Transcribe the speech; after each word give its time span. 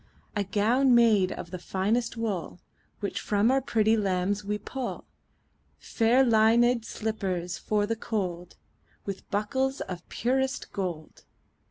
A 0.35 0.43
gown 0.43 0.95
made 0.95 1.31
of 1.31 1.51
the 1.51 1.59
finest 1.59 2.17
wool 2.17 2.59
Which 3.01 3.21
from 3.21 3.51
our 3.51 3.61
pretty 3.61 3.95
lambs 3.95 4.43
we 4.43 4.57
pull; 4.57 5.05
Fair 5.77 6.25
linèd 6.25 6.85
slippers 6.85 7.59
for 7.59 7.85
the 7.85 7.95
cold, 7.95 8.55
15 9.05 9.05
With 9.05 9.29
buckles 9.29 9.79
of 9.81 9.99
the 9.99 10.05
purest 10.09 10.73
gold. 10.73 11.23